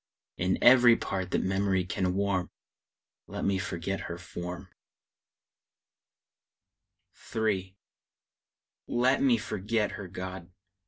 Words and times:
In 0.37 0.57
every 0.63 0.95
part 0.95 1.29
that 1.29 1.43
memory 1.43 1.85
can 1.85 2.15
warm, 2.15 2.49
Let 3.27 3.45
me 3.45 3.59
forget 3.59 3.99
her 3.99 4.17
form! 4.17 4.67
III. 7.35 7.77
Let 8.87 9.21
me 9.21 9.37
forget 9.37 9.91
her, 9.91 10.07
God! 10.07 10.49